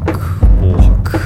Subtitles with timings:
[0.00, 0.12] 白。
[0.60, 1.20] 紅白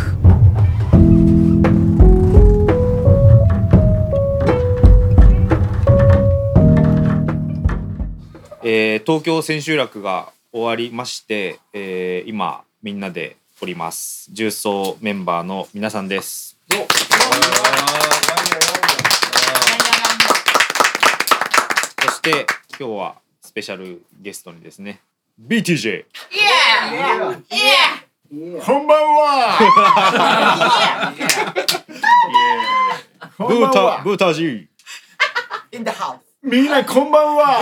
[8.62, 14.30] えー東京千秋楽が終わりまして、えー今みんなでおります。
[14.32, 16.56] 重曹メンバーの皆さんです。
[22.02, 22.46] そして
[22.78, 25.00] 今日はスペシャルゲストにですね
[25.46, 26.04] BTJ
[28.30, 29.58] こんばんは。
[33.38, 34.68] ブータブータジー
[35.76, 36.20] in the house.
[36.40, 37.58] みんなこんばんは。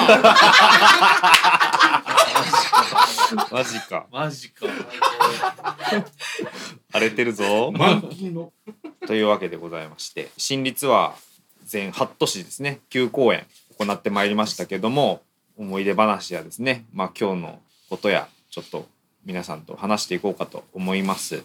[3.51, 4.67] マジかマジか。
[6.93, 7.73] 荒れてるぞ。
[9.07, 11.15] というわけでございまして新立は
[11.65, 13.47] 全8都市ですね9公演
[13.79, 15.23] 行ってまいりましたけども
[15.57, 18.87] 思い出話やですねまあ今日のことやちょっと
[19.29, 21.45] 皆さんと話していこうかと思います。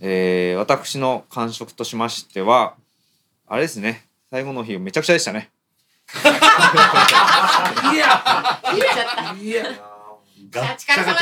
[0.00, 2.74] えー私の感触としましては
[3.46, 5.50] あれですね最後の日めちゃくちゃでしたね。
[7.92, 8.62] いや。
[9.38, 9.62] いや。
[10.08, 10.20] お
[10.54, 11.12] 疲れ様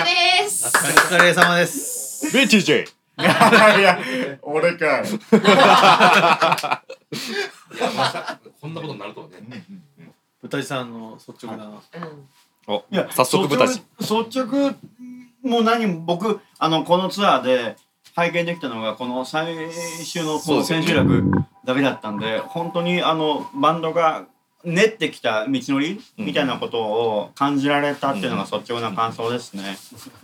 [0.44, 0.68] です。
[0.68, 2.36] お疲れ様です。
[2.36, 2.84] BTJ!
[2.84, 3.22] い
[3.82, 3.98] や、
[4.42, 5.08] 俺かい。
[5.08, 5.20] いや、
[7.96, 9.64] まさかこんなことになるとはね。
[10.40, 12.28] 豚地さんの率直な、うん。
[12.68, 13.82] おいや早速ブタジ。
[13.98, 14.74] 率直率直
[15.42, 17.76] も何も僕あのこのツアーで
[18.14, 19.56] 拝見できたのがこの最
[20.04, 21.30] 終のこの千秋楽
[21.64, 24.26] だけだったんで本当にあのバンドが
[24.64, 29.76] 練ってきた道のりみたいなことを感じられたっていうのが率直な感想ですね。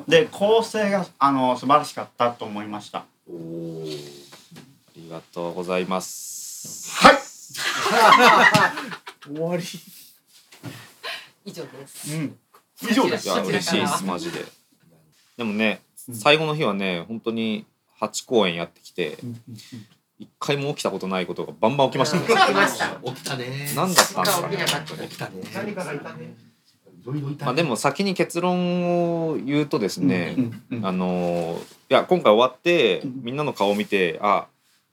[0.07, 3.05] で構成があの素晴らしかったと思いました。
[3.29, 6.91] おーありがとうございます。
[7.03, 7.17] はい。
[9.27, 9.63] 終わり
[11.47, 12.15] 以上です。
[12.15, 12.39] うん。
[12.83, 13.27] 以上です。
[13.27, 14.45] いや嬉しいですマジで。
[15.37, 15.81] でもね
[16.13, 17.67] 最後の日はね本当に
[18.01, 19.19] 8公演やってきて
[20.19, 22.25] 一回も起きたことないことがバンバン起きましたね。
[22.27, 22.87] 来ました。
[23.05, 23.71] 起きたね。
[23.75, 25.33] 何だったんですかね起きなかった起きたね。
[25.55, 26.35] 何かがいたね。
[27.41, 34.47] まあでも先に結論を言うとですね、うんうんあのーいや今回終わってみんなの顔を見てあ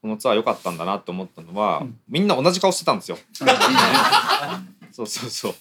[0.04, 3.18] このツアー良かったんだなと思ったのは、うんみんな同じ顔してたんですよ。
[4.94, 5.54] そうそうそう。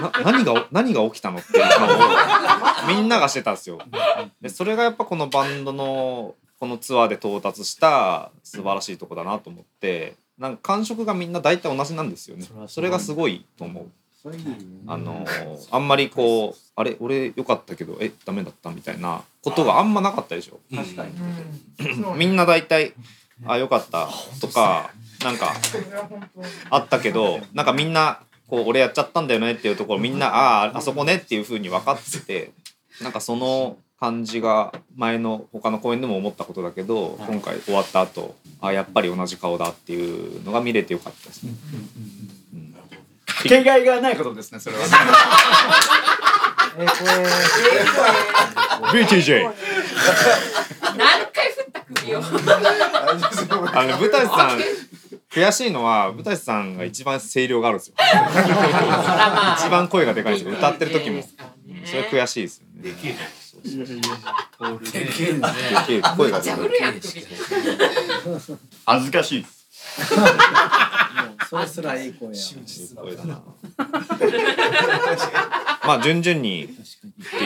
[0.00, 1.98] な 何が何が起きたのっていう顔を
[2.86, 3.78] みんながしてたんですよ。
[4.40, 12.46] でそれがやっぱこのバンドのこのツアーで到達した素晴らしいとこだなと思ってなんか感触がみんな大体同じなんですよね。
[12.68, 13.86] それがすごいと思う。
[14.88, 20.60] あのーあんまりこうあれ俺良かったけどえダメだったみたいなことがあんまなかったでしょ。
[20.74, 21.12] 確かに。
[22.16, 22.92] みんな大体
[23.46, 24.08] あ良かった
[24.40, 24.90] とか
[25.22, 25.52] なんか
[26.70, 32.52] あったけどなんかみんなこう俺やっちゃったんだよねっていうところみんなあああそこねっていう風に分かってて
[33.02, 41.52] なんかその感じが前の他の公演でも思ったことだけど今回終わった後あやっぱり同じ顔だっていうのが見れてよかったですね。
[41.74, 42.74] うん
[43.38, 44.82] かけがえがないことですねそれは。
[46.80, 46.88] えー、
[48.90, 49.44] これ BTJ
[50.96, 52.18] 何回振った首を。
[52.18, 52.22] あ
[53.84, 54.58] の舞台さん
[55.38, 57.94] 悔しいのは舞台さんが一番声量があるんですよ。
[59.56, 61.28] 一番声がでかいんですよ歌ってる時もそ
[61.94, 62.82] れ悔しいですよね。
[62.82, 63.14] でけえ
[66.16, 66.60] 声がでかい。
[68.84, 69.66] 恥ずかしいです。
[71.48, 72.34] それすらいい声や
[72.96, 73.40] 声だな。
[75.86, 76.76] まあ順々にいってい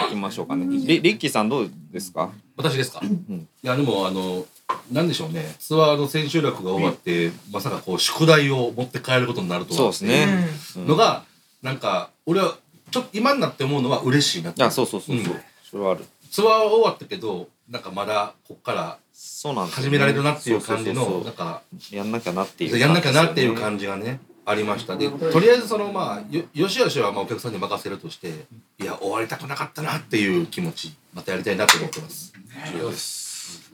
[0.09, 0.65] きましょうかね。
[0.67, 2.31] リリッキーさんどうですか？
[2.57, 3.01] 私ですか？
[3.01, 4.47] んいやでもあの
[4.93, 5.57] なんでしょうね。
[5.59, 9.77] ツアーの千秋楽が終わってまさかこう宿題を持って帰ることになるとは。
[9.79, 10.49] そうですね。
[10.77, 11.25] うんのが
[11.63, 12.57] なんか俺は
[12.91, 15.35] ちょっと今になって思うのは嬉しいなっていやそうそうそうそう。
[15.35, 16.05] うんそれはある。
[16.31, 22.79] ツアーは終わったけどなんかまだこっからそうなんですよ始められるなっていう感じのなんかやんなきゃなっていう。
[22.79, 23.61] やんなきゃなっていうじ。
[23.63, 28.45] 感じがねありましたでとりあえずそのまあよよしよしはまあお客さんに任せるとして
[28.81, 32.33] いや終わりたくなかったなっていう気持ちまたやりたいなと思ってます
[32.75, 33.71] 以上です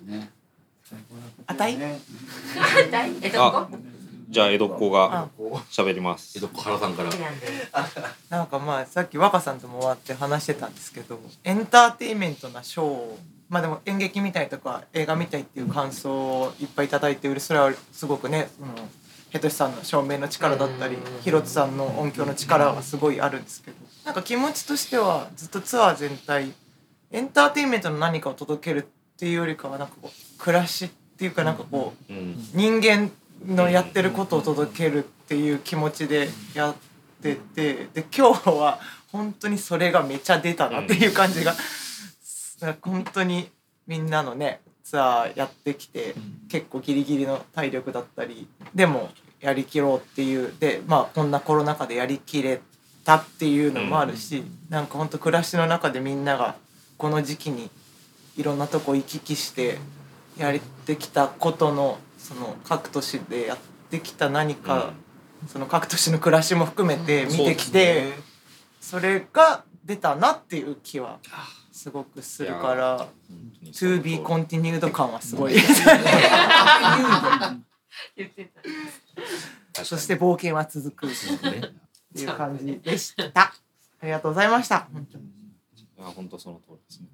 [1.46, 1.76] あたい？
[1.76, 1.78] あ
[2.90, 3.12] たい？
[3.22, 3.66] えどこ。
[4.30, 5.28] じゃあ江戸っ子が
[5.70, 6.42] 喋ります江。
[6.42, 7.10] 戸っ子原さんから
[8.28, 13.18] なんかまあさっき若さんとも終わって話してたんですけどエンターテインメントなショーを
[13.48, 18.72] まあでも演劇みたいとか映画みたいっていう感想をいっぱいいただいてうれそれはすごくねその
[19.30, 26.52] ヘトシさんの照明の力だったりうんヒロトさんの音響の力がすごいあるんですけどなんか気持ちとしてはずっとツアー全体
[27.10, 28.88] エンターテインメントの何かを届ける
[29.18, 30.88] っていうよりかはなんかこう暮らしっ
[31.18, 32.36] ていうかなんかこううん。
[32.54, 33.10] 人間
[33.44, 36.74] のやってることを届けるっていう気持ちでやっ
[37.20, 38.78] ててで今日は
[39.10, 41.52] 本当にそれがめちゃ出たなっていう感じが、
[42.80, 43.50] 本当に
[43.88, 46.14] みんなのねツアーやってきて
[46.48, 49.10] 結構ギリギリの体力だったりでも
[49.40, 52.60] やりきろうっていうでまあこんなコロナ禍でやりきれ
[53.04, 56.54] たっていうのもあるし、なんか本当暮らしの中でみんなが
[56.96, 57.68] この時期に
[58.38, 59.76] いろんなとこ行き来して
[60.38, 63.58] やってきたことのその各都市でやっ
[63.90, 64.92] てきた何か、
[65.48, 68.12] その各都市の暮らしも含めて見てきて、
[68.80, 71.18] それが出たなっていう気は
[71.72, 73.08] すごくするから。
[73.72, 75.54] To be continued 感はすごい。
[79.82, 81.06] そして冒険は続く。
[81.06, 81.10] っ
[82.14, 83.52] ていう感じでした。
[84.00, 84.88] ありがとうございました。
[85.98, 87.08] いや本当その通りですね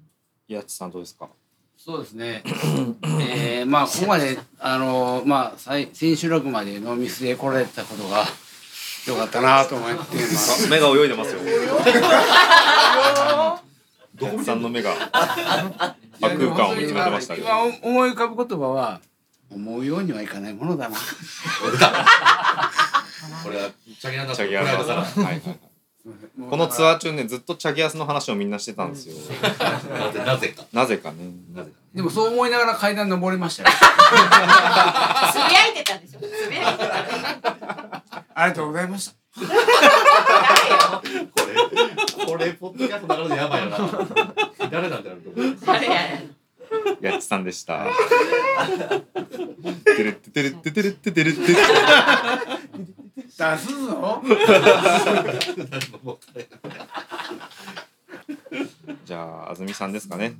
[0.47, 1.29] 宮地さんどうですか？
[1.77, 2.41] そうですね。
[3.21, 8.25] えー、まあここまであのまあ最千秋楽までノーミスで来られたことが
[9.07, 10.65] 良かったなと思ってます。
[10.67, 11.41] あ目が泳いでますよ
[14.19, 14.93] 宮地さんの目が
[16.21, 19.01] 悪空間を見つめてましたけど今思い浮かぶ言葉は
[19.51, 20.95] 思うようにはいかないものだな。
[23.43, 23.69] これは
[23.99, 25.59] チャギアンだチャギアスだからはいはいはい
[26.49, 29.15] このツアー中ねずっとチャギアスの話をみんなしてたんですよ。
[29.89, 30.65] なぜなぜか。
[30.71, 31.31] なぜかね。
[31.51, 33.69] なぜかでもそう思いながら階段登りましたよ。
[35.31, 36.19] つぶやいてたでしょ。
[36.19, 38.03] つぶやいてた
[38.35, 39.13] ありがとうございました。
[39.35, 39.41] こ
[41.47, 43.77] れこれポッドキャスト流れでやばいよな。
[44.69, 45.57] 誰なんだろうと思う。
[45.65, 46.01] 誰や
[47.01, 47.87] やっちさんでした。
[49.95, 51.55] てるっててるっててるっててるって
[53.51, 54.21] 出すぞ。
[59.05, 60.35] じゃあ安住さんですかね。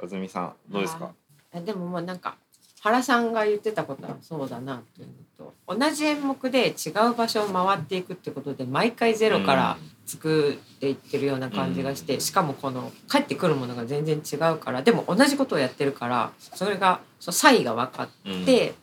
[0.00, 1.14] 安住さんどうですか？
[1.54, 2.36] あでもまあなんか
[2.80, 18.08] 原さんが言ってたことはそうだなというのと同じ演目で違う場所を回っていくってことで毎回ゼロから作っていってるような感じがして、しかもこの帰ってくるものが全然違うからでも同じことをやってるからそれがその差異が分かっ
[18.44, 18.74] て、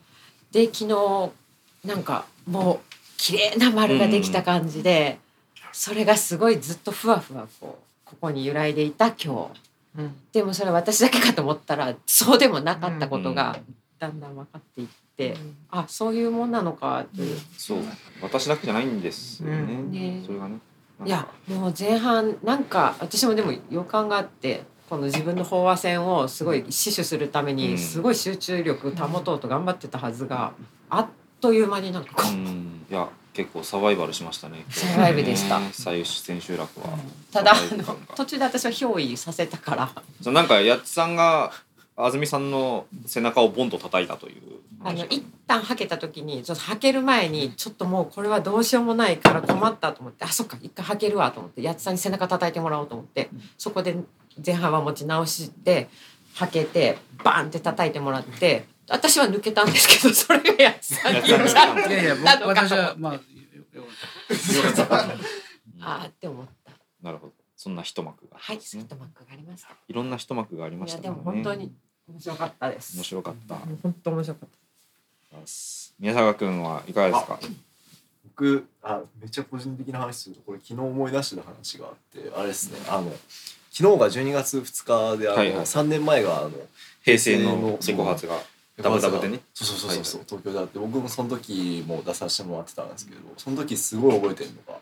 [0.52, 1.32] で昨日
[1.86, 2.80] なんかもう
[3.20, 5.20] 綺麗な丸ができた感じで、
[5.74, 9.52] それがすごいずっとふわふわこうここに揺らいでいた今
[9.96, 10.00] 日。
[10.00, 10.16] うん。
[10.32, 13.60] でもそれは私だけかと思ったらそうでもなかったことが
[14.00, 14.88] だんだん分かっていっ
[15.18, 15.36] て、
[15.70, 17.80] あそういうもんなのかという、そう。
[18.22, 19.92] 私だけじゃないんですよね、うん。
[19.92, 20.24] ね。
[20.26, 20.58] それがね。
[21.06, 27.58] いやもう前半なんか私もでも予感があってこの自分の飽和線をすごい死守するためうん。
[27.58, 30.54] にすごい集中力保とうと頑張ってたはずが
[30.90, 31.08] あっ
[31.42, 32.24] という間になんか。
[32.90, 34.66] いや結構サバイバルしましたね。
[34.70, 35.60] サバイバルでした。
[35.60, 36.98] ね最千秋楽は。
[37.32, 37.54] ただ
[38.16, 39.90] 途中で私は憑依させたから。
[40.22, 41.52] そうなんかやっちさんが
[41.96, 44.42] 安住さんの背中をボンと叩いたという。
[44.82, 53.98] あの一旦はけた時にちょっとはける前にちょっともうこれはどうしようもないから困ったと思ってあそっか一回はけるわと思ってやつさんに背中叩いてもらおうと思ってそこで
[54.46, 55.90] 前半は持ち直して
[56.34, 63.20] はけてバーンって叩いてもらって私は抜けたんですけど それがやつさんに言っちゃっていやいや僕私はまあよ
[63.74, 63.84] よ
[64.74, 64.96] かった。
[65.82, 66.72] ああって思った。
[67.02, 67.34] なるほど。
[67.56, 68.84] そんな一幕があはいりますね。
[68.84, 69.70] スッとマックがありました。
[69.88, 71.72] いろんな一幕がありまいやでしたねも本当に
[72.08, 72.96] 面白かったです。
[72.98, 73.56] 面白かった。
[73.56, 75.38] 本当面白かった。
[76.00, 77.40] 宮坂君はいかがですか？
[78.24, 82.80] 僕あめっちゃ個人的な話するとこれ昨日思い出した話があってあれですね。
[82.88, 83.12] あの
[83.72, 85.66] 昨日が12月2日であの、はいはい。
[85.66, 86.52] 3年前があの
[87.04, 88.42] 平成の平成のレコ発が
[88.82, 89.40] ダブダブでね。
[89.54, 94.80] そうそうそうそう、東京であって僕もその時も出させてもらってたんですけどその時すごい覚えてるのが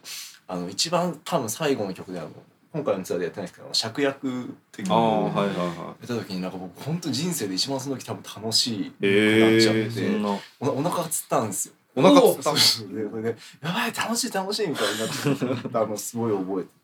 [0.47, 2.29] あの一番多分最後の曲であの
[2.73, 5.55] 今回のツアーでやってないんですけど芍薬っていうああのをはいはい。
[5.55, 10.29] はやった時になんか僕本当人生で一番その時多分楽しいいえなっちゃって、えそんな。
[10.59, 11.73] おお腹がつったんですよ。
[11.95, 13.29] お腹つったそうそうでそれで
[13.63, 16.77] 「やばい楽しい楽しい」みたいになってたのすごい覚えてて。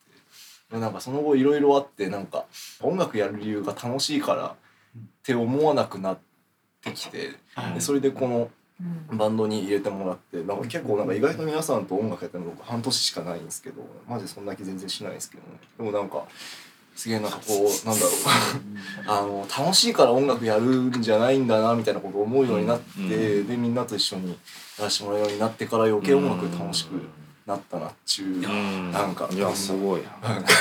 [0.80, 2.46] なんかその後いろいろあってなんか
[2.82, 4.56] 音楽やる理由が楽しいからっ
[5.22, 6.22] て思わなくなって
[6.92, 7.32] きて
[7.74, 8.50] でそれでこの
[9.12, 15.60] バンドに入れてもらってなんか結構なんか意外と皆さんと音楽やったの僕半年しかないんですけどマジそんな気全然しないんですけどね。
[15.78, 16.26] でもなんか
[16.96, 18.12] すげえなんかこう なんだろう。
[19.08, 23.48] あの楽しいから音楽やるんじゃないんだなみたいなことを思うようになって、うん。
[23.48, 24.32] でみんなと一緒に
[24.78, 26.92] やらせてもらうようになってから余計音楽楽しく
[27.46, 29.30] なったなっちゅう、うんなんか。
[29.32, 30.02] いやすごい。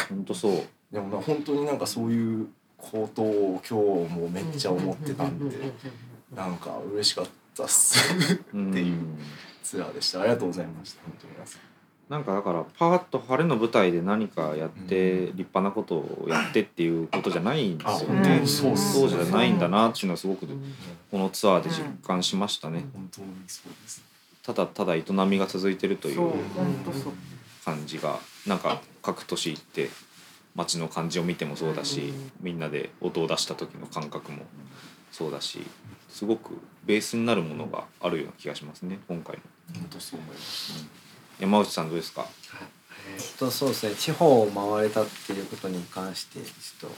[0.09, 0.63] 本当そう。
[0.93, 5.57] でもな本当になんかそういうことを今日もめっちゃ思ってたんで
[6.35, 8.41] なんか嬉しかったっす。
[8.55, 8.71] うん。
[8.71, 8.99] っていう
[9.63, 10.21] ツアーでした。
[10.21, 11.61] ありがとうございました本当に皆さん。
[12.09, 18.39] なんかだからパーッと晴れの舞台で何かやって立派なことをやってっていうことじゃないんですよあね。
[18.41, 20.75] うんそうそうじゃないんだなっていうのはすごくうん。
[21.11, 22.85] このツアーで実感しましたね。
[22.93, 24.03] 本当にそうです
[24.43, 26.33] ただただ営みが続いてるという
[27.65, 29.89] 感じがなんか各都市行って
[30.57, 34.43] 街の感じを見てもそうだしみんなで音を出した時の感覚も
[35.13, 35.61] そうだし
[36.13, 39.43] すごくベースになるものがあるような気がしますね今回の。
[39.75, 40.87] 本当そう思います
[41.41, 42.27] 山内さんどうですか？
[43.17, 43.95] えっとそうですね。
[43.95, 46.91] 地方を回れたっていうことに関してちょっ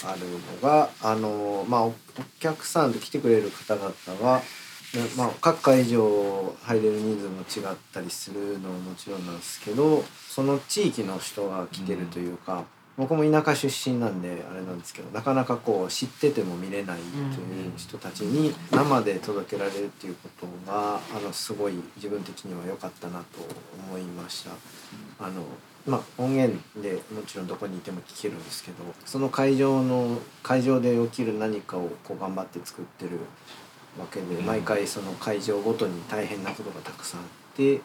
[0.00, 1.94] とあるのがあのまあおお
[2.40, 4.44] 客さんで来てくれる方々は、ね
[5.16, 12.64] まあ、各会場入れる人数も違ったりするのももちろんなんですけどその地域の人が来てるというか、
[12.98, 23.24] 僕も田舎出身なんであれなんですけどなかなかこう知ってても見れないという人たちに生で届けられるっていうことがあのすごい自分的には良かったなと
[23.88, 24.50] 思いました。
[25.20, 25.44] あの
[25.86, 28.76] まあ、音源でもちろんどこにいても聞けるんですけど
[29.06, 33.12] その会場の会場で起きる何かをこう頑張って作ってる
[33.98, 37.26] わけで毎回その会場ごとに大変なことがたくさんあっ
[37.56, 37.80] て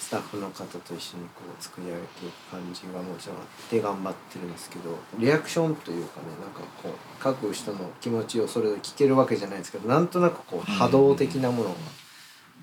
[0.00, 11.76] スタッフの方と一緒にこう作り上げていく感じがもちろんあって頑張ってるんですけどリアクションというかねなんかこう各人の気持ちをそれで聞けるわけじゃないですけどなんとなくこう波動的なものが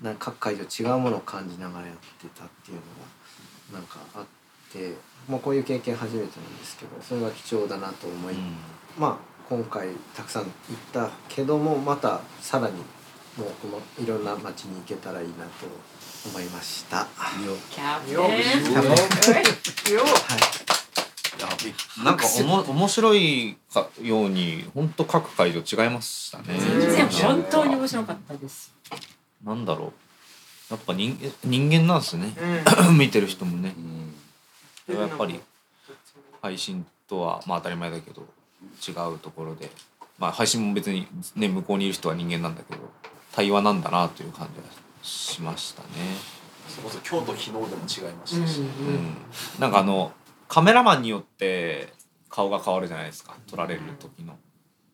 [0.02, 2.82] なんか各会場違うものを感じながらやってたっていうの
[3.74, 4.24] がなんかあっ
[4.72, 4.94] て、
[5.28, 8.34] まあ、こういう経験初めてなんですけどそれが貴重だなと思い、
[8.98, 10.52] まあ今回たくさん行っ
[10.90, 12.76] たけどもまたさらに
[13.36, 15.66] もうこのいろんな街に行けたらいいなと
[16.28, 17.08] 思いました。
[17.70, 18.14] キャプテン
[19.94, 20.04] よよ
[22.04, 26.44] なんかおも面白いかように本当各会場違いましたね。
[26.58, 28.72] 全然本当に面白かったです。
[29.42, 29.92] なんだろ
[30.70, 30.74] う。
[30.74, 32.32] やっぱ人間人間なんですね。
[32.88, 32.98] うん。
[32.98, 33.74] 見てる人もね。
[34.88, 34.96] うん。
[34.96, 35.40] やっぱり
[36.40, 38.22] 配信とはまあ当たり前だけど
[38.86, 39.70] 違うところで。
[40.18, 42.80] まあ配信も別にね向こうにいる人は人間なんだけど
[43.34, 44.68] 対話なんだなという感じが
[45.02, 45.88] しましたね。
[46.68, 49.16] それこそ今日と昨日でも違いましたし、うん、
[49.58, 50.12] なんかあの
[50.48, 51.92] カメラマンによって
[52.28, 53.36] 顔が変わるじゃないですか。
[53.48, 54.36] 撮られる時の。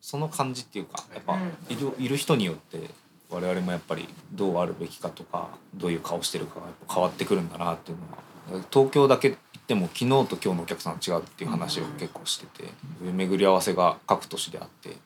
[0.01, 1.37] その感じっていうかやっぱ
[1.69, 2.89] いるいる人によって
[3.29, 8.65] 我々もやっぱりどうあるべきかとかどういう顔してるかがやっぱ変わってくるんだなっていうのは。
[8.71, 12.69] 東京だけ行っても昨日と今日のお客さん違うっていう話を結構してて
[13.01, 14.97] 巡り合わせが各都市であって面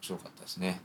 [0.00, 0.80] 白かったですね。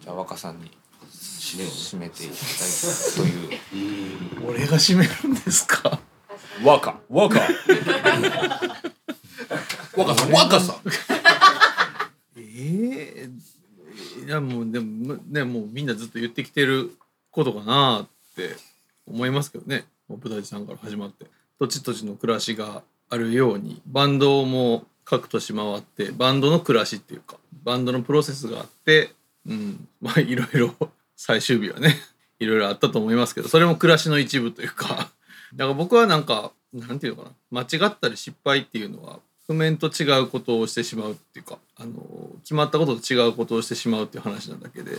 [0.00, 0.70] じゃあ若さんに
[1.14, 2.68] 締めをね締めていきたい
[3.16, 4.48] という。
[4.48, 6.00] 俺が締めるんですか？
[6.62, 7.40] 若若
[9.96, 10.76] 若さん若さん。
[12.36, 13.30] ええ
[14.24, 16.96] いやもうでもねもうみんなずっと言ってきてる
[17.30, 18.56] ことかなって
[19.06, 19.84] 思いますけどね。
[20.08, 21.26] ブダジさんから始まって。
[21.58, 29.12] 土地土地の暮らしがあるようにバンドも各都市回ってバンドの暮らしっていうかバンドのプロセスがあって
[29.46, 29.88] うん。
[30.00, 30.74] まあいろいろ
[31.16, 31.96] 最終日はね
[32.40, 35.10] いろいろあったと思いますけどそれも暮らしの一部というか。
[35.54, 37.62] だから僕はなんかなんていうのかな。
[37.62, 41.94] 間違ったり失敗っていうのは譜面と違うことをしてしまうっていうかあの
[42.42, 44.98] 決まったことと違うことをしてしまうっていう話なだけで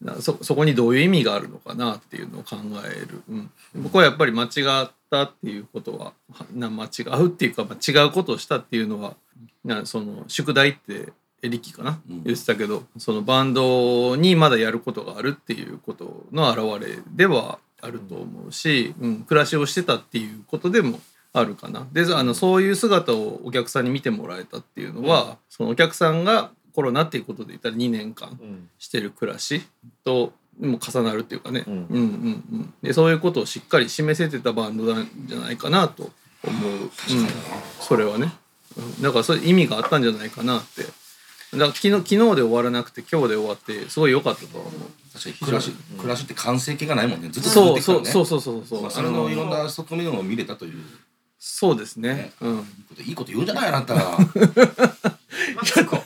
[0.00, 4.46] なそそこにどういう意味があるのかなっていうのを考える、うん、僕はやっぱり間違
[4.84, 9.16] ったっていうことははな間違うっていうか、まあ、違うことをしたっていうのは
[9.64, 12.24] なその宿題ってエリキかな、うん。
[12.24, 21.00] 言ってたけどそのバンドにまだやることがあるっていうことの表れではあると思うし、うん、暮らしをしてたっていうことでも
[21.32, 21.86] あるかな。
[21.92, 28.68] であのそういう姿をお客さんに見てもらえたっていうのは、そのお客さんがコロナっていうことで言ったら2年間うん。
[28.78, 29.62] してる暮らし
[30.04, 31.74] とも重なるっていうかね、うん。
[31.74, 32.74] うんうんうん。
[32.82, 36.10] でそういうことをしっかり示せてたバンドなんじゃないかなと
[36.44, 36.90] 思う、うん、
[37.80, 38.32] それはね、
[38.76, 39.02] うん。
[39.02, 40.84] だからそういう意味があったんじゃないかなって
[41.52, 44.80] だから昨日昨日で終わらなくて今日で終わってすごい良かったとは思う。
[45.12, 47.30] 確かに暮らし暮らしって完成形がないもんね。
[47.30, 48.04] ずっとそう続いてきたらね。
[48.04, 50.84] そうそうそうそうそう、まあそれのいろんな側面を見れたという。
[51.38, 52.14] そうですね。
[52.14, 52.32] ね。
[52.40, 52.66] うん。
[53.06, 53.94] いいこと言うじゃないあなた。
[55.54, 56.02] マツコ。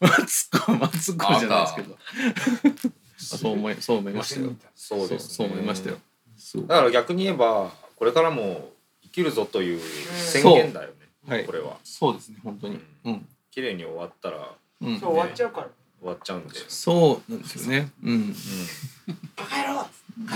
[0.00, 1.96] マツコマツコじゃないですけど。
[1.96, 1.98] あ
[3.18, 4.52] そう思いそう思いましたよ。
[4.74, 5.34] そうですね。
[5.34, 5.98] そう思いましたよ。
[6.66, 8.72] だから逆に言えばこれからも
[9.02, 9.80] 生きるぞという
[10.16, 10.94] 宣言だよね、
[11.28, 11.46] はい。
[11.46, 11.76] これは。
[11.84, 12.80] そうですね本当に。
[13.04, 13.28] うん。
[13.50, 14.88] 綺麗に終わったらうん。
[14.90, 15.68] 今日終わっちゃうから。
[16.00, 17.90] 終わっちゃうんで、そうなんですよね。
[18.02, 18.34] うん。
[19.36, 19.86] バカ野郎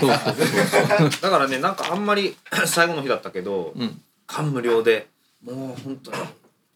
[0.00, 1.10] そうそうそう。
[1.20, 2.36] だからねなんかあんまり
[2.66, 4.00] 最後の日だったけどうん。
[4.26, 5.08] 感無量で
[5.44, 6.16] もう本当に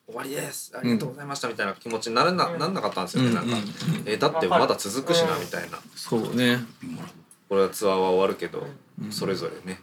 [0.07, 0.73] 終わりです。
[0.77, 3.57] ありがとうございましたみたいな気持ちになれな,、なんなかったんですよね、なんか、
[4.05, 5.79] えだってまだ続くしなみたいな。
[5.95, 6.65] そうね。
[7.49, 8.67] これはツアーは終わるけど、
[9.03, 9.13] うん。
[9.13, 9.81] それぞれね。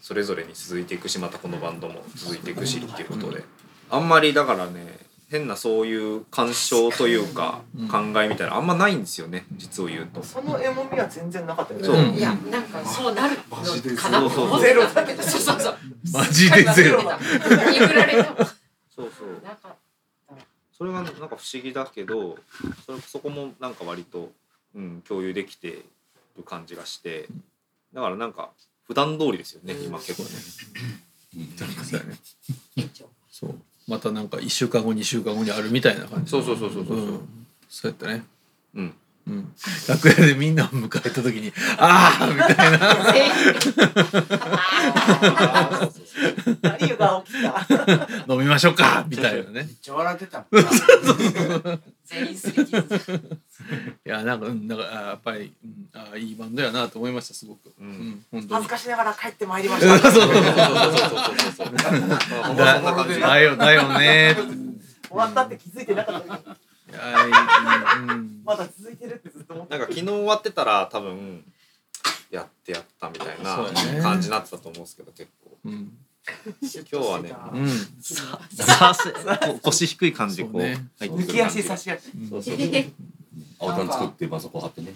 [0.00, 3.42] それぞれに続いていくしまたこのバンドも続いていくしっていうことで、
[3.90, 4.98] あんまりだからね
[5.34, 7.88] 変なそういう干渉というかうん。
[7.88, 10.22] 考えみたいなあんまないんですよね実を言うと。
[10.22, 11.86] その絵もみは全然なかったよね。
[11.86, 11.96] そう。
[11.96, 12.14] うん。
[12.14, 13.42] いやなんかそうなるの
[13.96, 14.86] かなと思ってゼロ。
[14.86, 15.76] たそうそうそう。
[16.12, 17.02] マジでゼロ。
[17.02, 17.08] そ
[19.02, 19.74] うそうなか
[20.72, 22.38] それがなんか不思議だけど
[22.86, 24.30] それそこもなんか割と
[24.76, 25.84] うん、共有できて
[26.36, 27.28] る感じがして。
[27.92, 28.50] だからなんか
[28.86, 30.30] 普段通りですよね今結構ね。
[33.94, 37.06] またなんか1週間後2週間後にあるみたいな感じそうそうそうそうそうそう。
[37.06, 37.28] うん。
[37.68, 38.24] そうやったね。
[38.74, 38.94] うん。
[39.28, 39.52] うん。
[39.88, 42.78] 楽屋でみんなを迎えた時に「ああ!」みたいな。
[46.62, 46.73] 何
[47.26, 48.08] 起きた。
[48.32, 49.52] 飲みましょうか みたいなね。
[49.52, 51.80] めっちゃ笑ってたもん。
[52.04, 53.12] 全員すり傷じ
[54.06, 60.10] いやなんかなんかあーやっぱり、うん、あーいいバンドやなと思いましたすごく、うん、本当恥ずかしながら帰ってまいりました。
[60.10, 64.36] そうそうんな感じだよだよね
[65.08, 65.56] 終わったって。
[65.56, 66.38] 気づいてなかった、い
[66.92, 67.14] や
[67.96, 71.44] うんまだ続いてるってずっと思ってなんか昨日終わってたら多分
[72.30, 73.56] やってやったみたいな
[74.02, 75.56] 感じになってたと思うんですけど結構。
[75.64, 75.92] うん。
[76.90, 77.68] 今日はねうん。
[78.00, 80.86] さす こ腰低い感じでこうそうね。
[80.98, 81.62] 入ってく抜きる感じ。
[81.62, 82.56] が足差し足そうそう。
[83.58, 84.94] 青タン作ってパソコン貼ってね。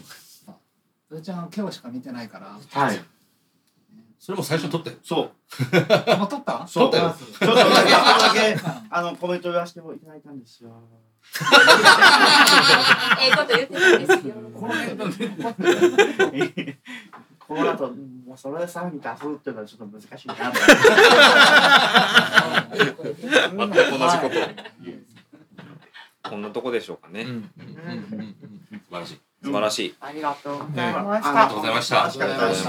[1.09, 2.59] それちゃん今日しか見てないから。
[2.83, 3.05] はい。
[4.19, 4.97] それも最初撮ったよ。
[5.03, 6.17] そう。
[6.19, 6.67] もう撮った？
[6.67, 6.91] そう。
[6.91, 7.17] 撮ったよ。
[7.19, 10.71] ちょっとだけだけあのコメント言わせていただいたんですよ。
[13.21, 14.35] ええこと言ってないですよ。
[14.55, 15.13] この後もう
[18.39, 20.41] それでさらに出すっていうのはちょっと難しいなと。
[22.79, 23.03] 全く
[23.99, 24.31] 同じこ
[26.23, 27.23] とこんなとこでしょうかね。
[27.23, 27.29] うん。
[27.29, 27.35] うん。
[27.35, 27.43] うん
[28.13, 28.37] うん
[28.89, 29.19] 素晴らしい。
[29.43, 29.95] 素晴らしい。
[30.01, 31.97] ありがとうございましありがたとうございました。
[31.97, 32.63] 楽しかったです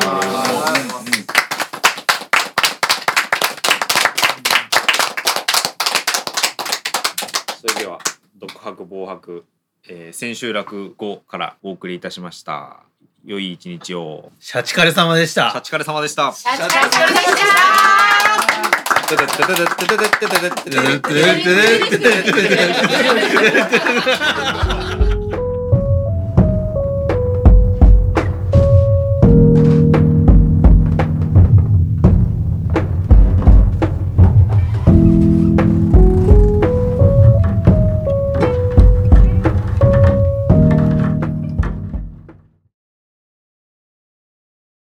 [7.61, 7.99] それでは
[8.37, 9.45] 独白防白、
[9.87, 12.88] えー、千秋楽後からお送りいたしました
[13.29, 14.31] 良い一日を。
[14.39, 15.51] シャチカレ様でした。
[15.51, 16.33] シャチカレ様でした。
[16.33, 17.25] シャチカレ様でし
[24.97, 25.05] た